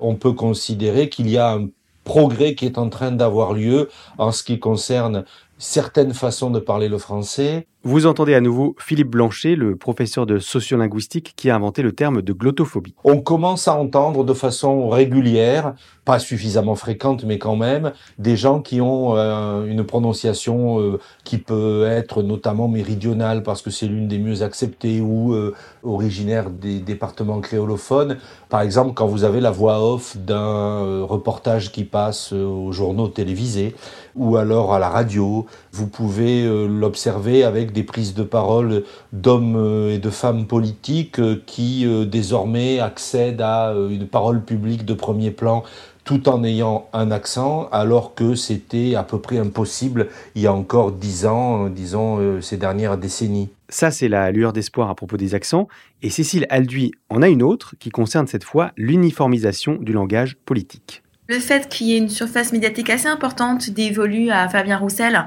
On 0.00 0.16
peut 0.16 0.32
considérer 0.32 1.08
qu'il 1.08 1.28
y 1.28 1.38
a 1.38 1.52
un 1.52 1.68
progrès 2.04 2.54
qui 2.54 2.66
est 2.66 2.78
en 2.78 2.88
train 2.88 3.12
d'avoir 3.12 3.52
lieu 3.52 3.88
en 4.18 4.32
ce 4.32 4.42
qui 4.42 4.58
concerne 4.58 5.24
certaines 5.58 6.14
façons 6.14 6.50
de 6.50 6.58
parler 6.58 6.88
le 6.88 6.98
français. 6.98 7.66
Vous 7.82 8.04
entendez 8.04 8.34
à 8.34 8.42
nouveau 8.42 8.76
Philippe 8.78 9.08
Blanchet, 9.08 9.56
le 9.56 9.74
professeur 9.74 10.26
de 10.26 10.38
sociolinguistique 10.38 11.32
qui 11.34 11.48
a 11.48 11.56
inventé 11.56 11.80
le 11.80 11.92
terme 11.92 12.20
de 12.20 12.34
glottophobie. 12.34 12.94
On 13.04 13.22
commence 13.22 13.68
à 13.68 13.74
entendre 13.74 14.22
de 14.22 14.34
façon 14.34 14.90
régulière, 14.90 15.72
pas 16.04 16.18
suffisamment 16.18 16.74
fréquente 16.74 17.24
mais 17.24 17.38
quand 17.38 17.56
même, 17.56 17.92
des 18.18 18.36
gens 18.36 18.60
qui 18.60 18.82
ont 18.82 19.16
euh, 19.16 19.64
une 19.64 19.82
prononciation 19.84 20.78
euh, 20.78 21.00
qui 21.24 21.38
peut 21.38 21.86
être 21.86 22.22
notamment 22.22 22.68
méridionale 22.68 23.42
parce 23.42 23.62
que 23.62 23.70
c'est 23.70 23.86
l'une 23.86 24.08
des 24.08 24.18
mieux 24.18 24.42
acceptées 24.42 25.00
ou 25.00 25.32
euh, 25.32 25.54
originaire 25.82 26.50
des 26.50 26.80
départements 26.80 27.40
créolophones. 27.40 28.18
Par 28.50 28.60
exemple, 28.60 28.92
quand 28.92 29.06
vous 29.06 29.24
avez 29.24 29.40
la 29.40 29.52
voix 29.52 29.82
off 29.82 30.18
d'un 30.18 31.02
reportage 31.04 31.72
qui 31.72 31.84
passe 31.84 32.34
aux 32.34 32.72
journaux 32.72 33.08
télévisés 33.08 33.74
ou 34.16 34.36
alors 34.36 34.74
à 34.74 34.78
la 34.78 34.90
radio, 34.90 35.46
vous 35.72 35.86
pouvez 35.86 36.44
l'observer 36.68 37.44
avec 37.44 37.69
des 37.72 37.82
prises 37.82 38.14
de 38.14 38.22
parole 38.22 38.84
d'hommes 39.12 39.56
euh, 39.56 39.94
et 39.94 39.98
de 39.98 40.10
femmes 40.10 40.46
politiques 40.46 41.18
euh, 41.18 41.42
qui 41.46 41.86
euh, 41.86 42.04
désormais 42.04 42.80
accèdent 42.80 43.40
à 43.40 43.74
une 43.90 44.06
parole 44.06 44.42
publique 44.44 44.84
de 44.84 44.94
premier 44.94 45.30
plan 45.30 45.62
tout 46.04 46.28
en 46.28 46.42
ayant 46.44 46.88
un 46.92 47.10
accent, 47.10 47.68
alors 47.70 48.14
que 48.14 48.34
c'était 48.34 48.94
à 48.94 49.02
peu 49.02 49.20
près 49.20 49.38
impossible 49.38 50.08
il 50.34 50.42
y 50.42 50.46
a 50.46 50.52
encore 50.52 50.92
dix 50.92 51.26
ans, 51.26 51.68
disons 51.68 52.40
ces 52.40 52.56
dernières 52.56 52.96
décennies. 52.96 53.50
Ça, 53.68 53.90
c'est 53.92 54.08
la 54.08 54.32
lueur 54.32 54.52
d'espoir 54.52 54.90
à 54.90 54.94
propos 54.96 55.16
des 55.16 55.34
accents. 55.34 55.68
Et 56.02 56.10
Cécile 56.10 56.46
Alduy 56.48 56.90
en 57.10 57.22
a 57.22 57.28
une 57.28 57.42
autre 57.42 57.74
qui 57.78 57.90
concerne 57.90 58.26
cette 58.26 58.44
fois 58.44 58.72
l'uniformisation 58.76 59.74
du 59.74 59.92
langage 59.92 60.36
politique. 60.46 61.02
Le 61.30 61.38
fait 61.38 61.68
qu'il 61.68 61.86
y 61.86 61.94
ait 61.94 61.98
une 61.98 62.08
surface 62.08 62.52
médiatique 62.52 62.90
assez 62.90 63.06
importante 63.06 63.70
dévolue 63.70 64.30
à 64.30 64.48
Fabien 64.48 64.76
Roussel, 64.76 65.26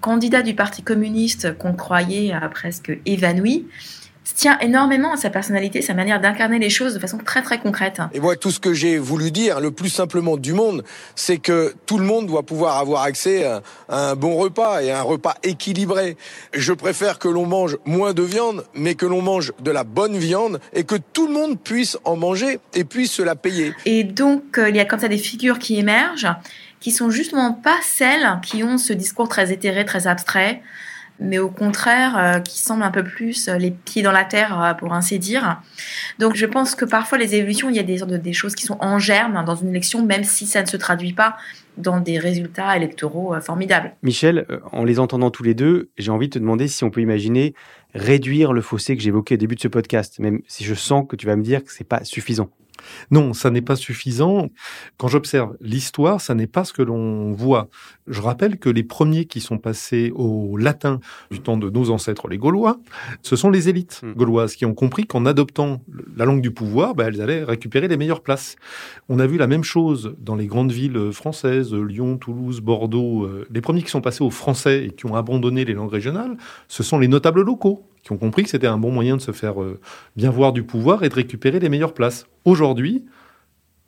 candidat 0.00 0.42
du 0.42 0.54
Parti 0.54 0.82
communiste 0.82 1.56
qu'on 1.58 1.74
croyait 1.74 2.34
euh, 2.34 2.48
presque 2.48 2.92
évanoui, 3.06 3.66
tient 4.38 4.58
énormément 4.60 5.12
à 5.12 5.16
sa 5.16 5.30
personnalité, 5.30 5.82
sa 5.82 5.94
manière 5.94 6.20
d'incarner 6.20 6.60
les 6.60 6.70
choses 6.70 6.94
de 6.94 7.00
façon 7.00 7.18
très 7.18 7.42
très 7.42 7.58
concrète. 7.58 8.00
Et 8.12 8.20
moi, 8.20 8.36
tout 8.36 8.52
ce 8.52 8.60
que 8.60 8.72
j'ai 8.72 8.96
voulu 8.96 9.32
dire, 9.32 9.58
le 9.58 9.72
plus 9.72 9.88
simplement 9.88 10.36
du 10.36 10.52
monde, 10.52 10.84
c'est 11.16 11.38
que 11.38 11.74
tout 11.86 11.98
le 11.98 12.04
monde 12.04 12.26
doit 12.26 12.44
pouvoir 12.44 12.76
avoir 12.76 13.02
accès 13.02 13.44
à 13.44 13.62
un 13.88 14.14
bon 14.14 14.36
repas 14.36 14.80
et 14.80 14.92
à 14.92 15.00
un 15.00 15.02
repas 15.02 15.34
équilibré. 15.42 16.16
Je 16.52 16.72
préfère 16.72 17.18
que 17.18 17.26
l'on 17.26 17.46
mange 17.46 17.78
moins 17.84 18.12
de 18.12 18.22
viande, 18.22 18.64
mais 18.74 18.94
que 18.94 19.06
l'on 19.06 19.22
mange 19.22 19.52
de 19.60 19.72
la 19.72 19.82
bonne 19.82 20.16
viande 20.16 20.60
et 20.72 20.84
que 20.84 20.94
tout 20.94 21.26
le 21.26 21.32
monde 21.32 21.58
puisse 21.58 21.98
en 22.04 22.16
manger 22.16 22.60
et 22.74 22.84
puisse 22.84 23.10
se 23.10 23.22
la 23.22 23.34
payer. 23.34 23.74
Et 23.86 24.04
donc, 24.04 24.58
euh, 24.58 24.68
il 24.68 24.76
y 24.76 24.80
a 24.80 24.84
comme 24.84 25.00
ça 25.00 25.08
des 25.08 25.18
figures 25.18 25.58
qui 25.58 25.78
émergent 25.78 26.28
qui 26.80 26.90
sont 26.90 27.10
justement 27.10 27.52
pas 27.52 27.78
celles 27.82 28.38
qui 28.42 28.62
ont 28.62 28.78
ce 28.78 28.92
discours 28.92 29.28
très 29.28 29.52
éthéré, 29.52 29.84
très 29.84 30.06
abstrait, 30.06 30.62
mais 31.20 31.38
au 31.38 31.48
contraire 31.48 32.16
euh, 32.16 32.40
qui 32.40 32.58
semblent 32.60 32.82
un 32.82 32.90
peu 32.90 33.02
plus 33.02 33.48
euh, 33.48 33.58
les 33.58 33.70
pieds 33.70 34.02
dans 34.02 34.12
la 34.12 34.24
terre, 34.24 34.62
euh, 34.62 34.74
pour 34.74 34.92
ainsi 34.92 35.18
dire. 35.18 35.60
Donc 36.18 36.36
je 36.36 36.46
pense 36.46 36.74
que 36.74 36.84
parfois 36.84 37.18
les 37.18 37.34
évolutions, 37.34 37.68
il 37.70 37.76
y 37.76 37.80
a 37.80 37.82
des, 37.82 38.00
des 38.18 38.32
choses 38.32 38.54
qui 38.54 38.64
sont 38.64 38.76
en 38.80 38.98
germe 38.98 39.44
dans 39.44 39.56
une 39.56 39.70
élection, 39.70 40.04
même 40.04 40.24
si 40.24 40.46
ça 40.46 40.62
ne 40.62 40.66
se 40.66 40.76
traduit 40.76 41.12
pas 41.12 41.36
dans 41.76 42.00
des 42.00 42.18
résultats 42.18 42.76
électoraux 42.76 43.40
formidables. 43.40 43.92
Michel, 44.02 44.46
en 44.72 44.82
les 44.82 44.98
entendant 44.98 45.30
tous 45.30 45.44
les 45.44 45.54
deux, 45.54 45.90
j'ai 45.96 46.10
envie 46.10 46.28
de 46.28 46.32
te 46.32 46.38
demander 46.40 46.66
si 46.66 46.82
on 46.82 46.90
peut 46.90 47.00
imaginer 47.00 47.54
réduire 47.94 48.52
le 48.52 48.62
fossé 48.62 48.96
que 48.96 49.02
j'évoquais 49.02 49.34
au 49.34 49.38
début 49.38 49.54
de 49.54 49.60
ce 49.60 49.68
podcast, 49.68 50.18
même 50.18 50.40
si 50.48 50.64
je 50.64 50.74
sens 50.74 51.04
que 51.08 51.14
tu 51.14 51.26
vas 51.26 51.36
me 51.36 51.42
dire 51.42 51.62
que 51.62 51.72
c'est 51.72 51.84
pas 51.84 52.02
suffisant. 52.02 52.50
Non, 53.10 53.32
ça 53.32 53.50
n'est 53.50 53.62
pas 53.62 53.76
suffisant. 53.76 54.48
Quand 54.96 55.08
j'observe 55.08 55.56
l'histoire, 55.60 56.20
ça 56.20 56.34
n'est 56.34 56.46
pas 56.46 56.64
ce 56.64 56.72
que 56.72 56.82
l'on 56.82 57.32
voit. 57.32 57.68
Je 58.06 58.20
rappelle 58.20 58.58
que 58.58 58.68
les 58.68 58.82
premiers 58.82 59.26
qui 59.26 59.40
sont 59.40 59.58
passés 59.58 60.12
au 60.14 60.56
latin 60.56 61.00
du 61.30 61.40
temps 61.40 61.56
de 61.56 61.70
nos 61.70 61.90
ancêtres, 61.90 62.28
les 62.28 62.38
Gaulois, 62.38 62.78
ce 63.22 63.36
sont 63.36 63.50
les 63.50 63.68
élites 63.68 64.00
hmm. 64.02 64.12
gauloises 64.12 64.54
qui 64.54 64.64
ont 64.64 64.74
compris 64.74 65.06
qu'en 65.06 65.26
adoptant 65.26 65.82
la 66.16 66.24
langue 66.24 66.40
du 66.40 66.50
pouvoir, 66.50 66.94
bah, 66.94 67.04
elles 67.06 67.20
allaient 67.20 67.44
récupérer 67.44 67.88
les 67.88 67.96
meilleures 67.96 68.22
places. 68.22 68.56
On 69.08 69.18
a 69.18 69.26
vu 69.26 69.36
la 69.36 69.46
même 69.46 69.64
chose 69.64 70.14
dans 70.18 70.36
les 70.36 70.46
grandes 70.46 70.72
villes 70.72 71.12
françaises, 71.12 71.74
Lyon, 71.74 72.16
Toulouse, 72.16 72.60
Bordeaux. 72.60 73.24
Euh, 73.24 73.46
les 73.50 73.60
premiers 73.60 73.82
qui 73.82 73.90
sont 73.90 74.00
passés 74.00 74.24
au 74.24 74.30
français 74.30 74.86
et 74.86 74.90
qui 74.90 75.06
ont 75.06 75.14
abandonné 75.14 75.64
les 75.64 75.74
langues 75.74 75.92
régionales, 75.92 76.36
ce 76.68 76.82
sont 76.82 76.98
les 76.98 77.08
notables 77.08 77.42
locaux 77.42 77.84
qui 78.02 78.12
ont 78.12 78.16
compris 78.16 78.44
que 78.44 78.50
c'était 78.50 78.66
un 78.66 78.78
bon 78.78 78.90
moyen 78.90 79.16
de 79.16 79.22
se 79.22 79.32
faire 79.32 79.62
euh, 79.62 79.80
bien 80.16 80.30
voir 80.30 80.52
du 80.52 80.62
pouvoir 80.62 81.04
et 81.04 81.08
de 81.08 81.14
récupérer 81.14 81.60
les 81.60 81.68
meilleures 81.68 81.94
places. 81.94 82.26
Aujourd'hui, 82.44 83.04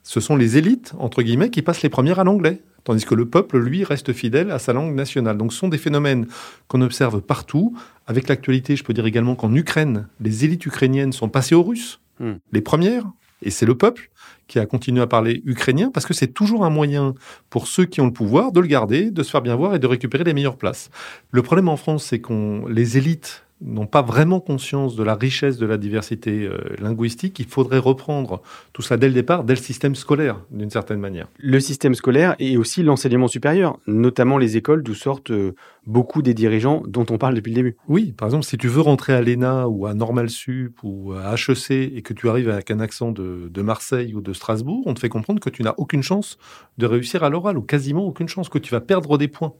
ce 0.03 0.19
sont 0.19 0.35
les 0.35 0.57
élites, 0.57 0.93
entre 0.97 1.21
guillemets, 1.21 1.49
qui 1.49 1.61
passent 1.61 1.81
les 1.81 1.89
premières 1.89 2.19
à 2.19 2.23
l'anglais, 2.23 2.61
tandis 2.83 3.05
que 3.05 3.15
le 3.15 3.27
peuple, 3.27 3.59
lui, 3.59 3.83
reste 3.83 4.13
fidèle 4.13 4.51
à 4.51 4.59
sa 4.59 4.73
langue 4.73 4.95
nationale. 4.95 5.37
Donc 5.37 5.53
ce 5.53 5.59
sont 5.59 5.67
des 5.67 5.77
phénomènes 5.77 6.27
qu'on 6.67 6.81
observe 6.81 7.21
partout. 7.21 7.75
Avec 8.07 8.27
l'actualité, 8.27 8.75
je 8.75 8.83
peux 8.83 8.93
dire 8.93 9.05
également 9.05 9.35
qu'en 9.35 9.53
Ukraine, 9.53 10.07
les 10.19 10.45
élites 10.45 10.65
ukrainiennes 10.65 11.13
sont 11.13 11.29
passées 11.29 11.55
aux 11.55 11.63
Russes, 11.63 11.99
hmm. 12.19 12.33
les 12.51 12.61
premières, 12.61 13.05
et 13.43 13.49
c'est 13.49 13.65
le 13.65 13.75
peuple 13.75 14.09
qui 14.47 14.59
a 14.59 14.65
continué 14.65 15.01
à 15.01 15.07
parler 15.07 15.41
ukrainien, 15.45 15.91
parce 15.91 16.05
que 16.05 16.13
c'est 16.13 16.27
toujours 16.27 16.65
un 16.65 16.69
moyen 16.69 17.15
pour 17.49 17.67
ceux 17.67 17.85
qui 17.85 18.01
ont 18.01 18.05
le 18.05 18.13
pouvoir 18.13 18.51
de 18.51 18.59
le 18.59 18.67
garder, 18.67 19.11
de 19.11 19.23
se 19.23 19.31
faire 19.31 19.41
bien 19.41 19.55
voir 19.55 19.75
et 19.75 19.79
de 19.79 19.87
récupérer 19.87 20.23
les 20.23 20.33
meilleures 20.33 20.57
places. 20.57 20.89
Le 21.31 21.41
problème 21.41 21.69
en 21.69 21.77
France, 21.77 22.05
c'est 22.05 22.19
qu'on 22.19 22.67
les 22.67 22.97
élites 22.97 23.45
n'ont 23.61 23.85
pas 23.85 24.01
vraiment 24.01 24.39
conscience 24.39 24.95
de 24.95 25.03
la 25.03 25.15
richesse 25.15 25.57
de 25.57 25.65
la 25.65 25.77
diversité 25.77 26.47
euh, 26.47 26.57
linguistique, 26.79 27.39
il 27.39 27.45
faudrait 27.45 27.77
reprendre 27.77 28.41
tout 28.73 28.81
cela 28.81 28.97
dès 28.97 29.07
le 29.07 29.13
départ, 29.13 29.43
dès 29.43 29.53
le 29.53 29.61
système 29.61 29.95
scolaire, 29.95 30.41
d'une 30.51 30.69
certaine 30.69 30.99
manière. 30.99 31.27
Le 31.37 31.59
système 31.59 31.93
scolaire 31.93 32.35
et 32.39 32.57
aussi 32.57 32.83
l'enseignement 32.83 33.27
supérieur, 33.27 33.77
notamment 33.87 34.37
les 34.37 34.57
écoles 34.57 34.83
d'où 34.83 34.95
sortent 34.95 35.31
euh, 35.31 35.53
beaucoup 35.85 36.21
des 36.21 36.33
dirigeants 36.33 36.83
dont 36.87 37.05
on 37.09 37.17
parle 37.17 37.35
depuis 37.35 37.51
le 37.51 37.55
début. 37.55 37.77
Oui, 37.87 38.13
par 38.17 38.27
exemple, 38.27 38.45
si 38.45 38.57
tu 38.57 38.67
veux 38.67 38.81
rentrer 38.81 39.13
à 39.13 39.21
l'ENA 39.21 39.67
ou 39.67 39.85
à 39.85 39.93
Normal 39.93 40.29
Sup 40.29 40.77
ou 40.83 41.13
à 41.13 41.35
HEC 41.35 41.71
et 41.71 42.01
que 42.01 42.13
tu 42.13 42.29
arrives 42.29 42.49
avec 42.49 42.71
un 42.71 42.79
accent 42.79 43.11
de, 43.11 43.49
de 43.49 43.61
Marseille 43.61 44.13
ou 44.13 44.21
de 44.21 44.33
Strasbourg, 44.33 44.83
on 44.85 44.93
te 44.93 44.99
fait 44.99 45.09
comprendre 45.09 45.39
que 45.39 45.49
tu 45.49 45.63
n'as 45.63 45.75
aucune 45.77 46.03
chance 46.03 46.37
de 46.77 46.85
réussir 46.85 47.23
à 47.23 47.29
l'oral 47.29 47.57
ou 47.57 47.61
quasiment 47.61 48.03
aucune 48.05 48.27
chance, 48.27 48.49
que 48.49 48.57
tu 48.57 48.71
vas 48.71 48.81
perdre 48.81 49.17
des 49.17 49.27
points. 49.27 49.53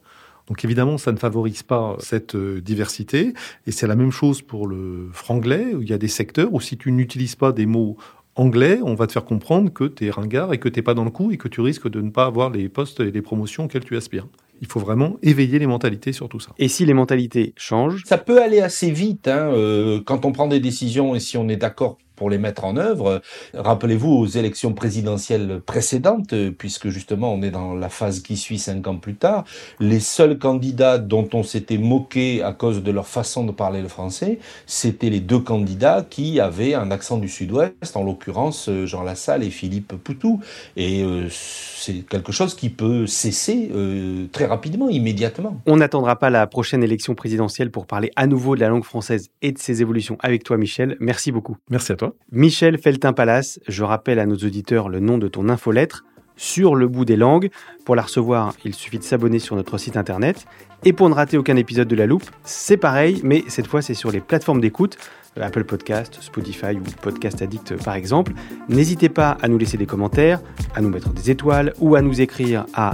Donc 0.48 0.64
évidemment, 0.64 0.98
ça 0.98 1.12
ne 1.12 1.16
favorise 1.16 1.62
pas 1.62 1.96
cette 2.00 2.34
euh, 2.34 2.60
diversité. 2.60 3.34
Et 3.66 3.72
c'est 3.72 3.86
la 3.86 3.96
même 3.96 4.10
chose 4.10 4.42
pour 4.42 4.66
le 4.66 5.08
franglais, 5.12 5.74
où 5.74 5.82
il 5.82 5.88
y 5.88 5.92
a 5.92 5.98
des 5.98 6.08
secteurs 6.08 6.52
où 6.52 6.60
si 6.60 6.76
tu 6.76 6.92
n'utilises 6.92 7.36
pas 7.36 7.52
des 7.52 7.66
mots 7.66 7.96
anglais, 8.34 8.80
on 8.82 8.94
va 8.94 9.06
te 9.06 9.12
faire 9.12 9.24
comprendre 9.24 9.72
que 9.72 9.84
tu 9.84 10.06
es 10.06 10.10
ringard 10.10 10.52
et 10.52 10.58
que 10.58 10.68
tu 10.68 10.78
n'es 10.78 10.82
pas 10.82 10.94
dans 10.94 11.04
le 11.04 11.10
coup 11.10 11.32
et 11.32 11.36
que 11.36 11.48
tu 11.48 11.60
risques 11.60 11.88
de 11.88 12.00
ne 12.00 12.10
pas 12.10 12.24
avoir 12.24 12.50
les 12.50 12.68
postes 12.68 13.00
et 13.00 13.10
les 13.10 13.22
promotions 13.22 13.64
auxquels 13.64 13.84
tu 13.84 13.96
aspires. 13.96 14.26
Il 14.60 14.68
faut 14.68 14.80
vraiment 14.80 15.16
éveiller 15.22 15.58
les 15.58 15.66
mentalités 15.66 16.12
sur 16.12 16.28
tout 16.28 16.38
ça. 16.38 16.52
Et 16.56 16.68
si 16.68 16.86
les 16.86 16.94
mentalités 16.94 17.52
changent? 17.56 18.02
Ça 18.06 18.16
peut 18.16 18.40
aller 18.40 18.60
assez 18.60 18.90
vite 18.90 19.26
hein, 19.26 19.50
euh, 19.52 20.00
quand 20.04 20.24
on 20.24 20.32
prend 20.32 20.46
des 20.46 20.60
décisions 20.60 21.14
et 21.14 21.20
si 21.20 21.36
on 21.36 21.48
est 21.48 21.56
d'accord 21.56 21.98
pour 22.16 22.30
les 22.30 22.38
mettre 22.38 22.64
en 22.64 22.76
œuvre. 22.76 23.22
Rappelez-vous 23.54 24.10
aux 24.10 24.26
élections 24.26 24.72
présidentielles 24.72 25.60
précédentes, 25.64 26.34
puisque 26.58 26.88
justement 26.88 27.32
on 27.32 27.42
est 27.42 27.50
dans 27.50 27.74
la 27.74 27.88
phase 27.88 28.20
qui 28.20 28.36
suit 28.36 28.58
cinq 28.58 28.86
ans 28.86 28.96
plus 28.96 29.14
tard, 29.14 29.44
les 29.80 30.00
seuls 30.00 30.38
candidats 30.38 30.98
dont 30.98 31.28
on 31.32 31.42
s'était 31.42 31.78
moqué 31.78 32.42
à 32.42 32.52
cause 32.52 32.82
de 32.82 32.90
leur 32.90 33.06
façon 33.06 33.44
de 33.44 33.52
parler 33.52 33.82
le 33.82 33.88
français, 33.88 34.38
c'était 34.66 35.10
les 35.10 35.20
deux 35.20 35.40
candidats 35.40 36.04
qui 36.08 36.40
avaient 36.40 36.74
un 36.74 36.90
accent 36.90 37.18
du 37.18 37.28
sud-ouest, 37.28 37.96
en 37.96 38.04
l'occurrence 38.04 38.68
Jean 38.84 39.02
Lassalle 39.02 39.42
et 39.42 39.50
Philippe 39.50 39.94
Poutou. 39.96 40.40
Et 40.76 41.02
euh, 41.02 41.28
c'est 41.30 42.06
quelque 42.08 42.32
chose 42.32 42.54
qui 42.54 42.68
peut 42.68 43.06
cesser 43.06 43.70
euh, 43.74 44.26
très 44.32 44.46
rapidement, 44.46 44.88
immédiatement. 44.88 45.60
On 45.66 45.76
n'attendra 45.76 46.16
pas 46.16 46.30
la 46.30 46.46
prochaine 46.46 46.82
élection 46.82 47.14
présidentielle 47.14 47.70
pour 47.70 47.86
parler 47.86 48.10
à 48.16 48.26
nouveau 48.26 48.54
de 48.54 48.60
la 48.60 48.68
langue 48.68 48.84
française 48.84 49.30
et 49.42 49.52
de 49.52 49.58
ses 49.58 49.80
évolutions 49.82 50.16
avec 50.20 50.44
toi, 50.44 50.56
Michel. 50.56 50.96
Merci 51.00 51.32
beaucoup. 51.32 51.56
Merci 51.70 51.92
à 51.92 51.96
toi. 51.96 52.01
Michel 52.30 52.78
Feltin-Palace, 52.78 53.60
je 53.68 53.84
rappelle 53.84 54.18
à 54.18 54.26
nos 54.26 54.36
auditeurs 54.36 54.88
le 54.88 55.00
nom 55.00 55.18
de 55.18 55.28
ton 55.28 55.48
infolettre 55.48 56.04
sur 56.36 56.74
le 56.74 56.88
bout 56.88 57.04
des 57.04 57.16
langues. 57.16 57.50
Pour 57.84 57.96
la 57.96 58.02
recevoir, 58.02 58.54
il 58.64 58.74
suffit 58.74 58.98
de 58.98 59.04
s'abonner 59.04 59.38
sur 59.38 59.56
notre 59.56 59.78
site 59.78 59.96
internet. 59.96 60.46
Et 60.84 60.92
pour 60.92 61.08
ne 61.08 61.14
rater 61.14 61.36
aucun 61.36 61.56
épisode 61.56 61.86
de 61.86 61.94
La 61.94 62.06
Loupe, 62.06 62.28
c'est 62.42 62.76
pareil, 62.76 63.20
mais 63.22 63.44
cette 63.46 63.66
fois 63.66 63.82
c'est 63.82 63.94
sur 63.94 64.10
les 64.10 64.20
plateformes 64.20 64.60
d'écoute, 64.60 64.98
Apple 65.40 65.64
Podcast, 65.64 66.18
Spotify 66.20 66.74
ou 66.74 66.82
Podcast 67.00 67.40
Addict 67.40 67.82
par 67.84 67.94
exemple. 67.94 68.32
N'hésitez 68.68 69.08
pas 69.08 69.36
à 69.40 69.48
nous 69.48 69.58
laisser 69.58 69.76
des 69.76 69.86
commentaires, 69.86 70.40
à 70.74 70.80
nous 70.80 70.88
mettre 70.88 71.10
des 71.10 71.30
étoiles 71.30 71.72
ou 71.78 71.94
à 71.94 72.02
nous 72.02 72.20
écrire 72.20 72.66
à 72.74 72.92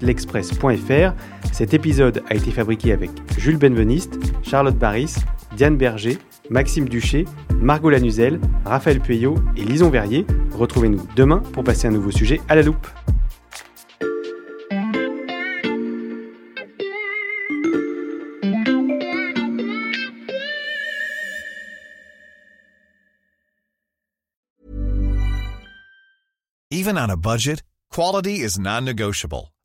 l'express.fr. 0.00 1.12
Cet 1.52 1.74
épisode 1.74 2.22
a 2.30 2.34
été 2.34 2.50
fabriqué 2.52 2.92
avec 2.92 3.10
Jules 3.36 3.58
Benveniste, 3.58 4.18
Charlotte 4.42 4.76
Baris, 4.76 5.16
Diane 5.56 5.76
Berger, 5.76 6.18
Maxime 6.50 6.88
Duché, 6.88 7.24
Margot 7.54 7.90
Lanuzel, 7.90 8.40
Raphaël 8.64 9.00
Pueyo 9.00 9.34
et 9.56 9.64
Lison 9.64 9.90
Verrier. 9.90 10.26
Retrouvez-nous 10.58 11.06
demain 11.16 11.38
pour 11.52 11.64
passer 11.64 11.86
un 11.88 11.92
nouveau 11.92 12.10
sujet 12.10 12.40
à 12.48 12.54
la 12.54 12.62
loupe. 12.62 12.86
Even 26.70 26.96
on 26.98 27.10
a 27.10 27.16
budget, 27.16 27.62
quality 27.90 28.40
is 28.40 28.58
non-negotiable. 28.58 29.52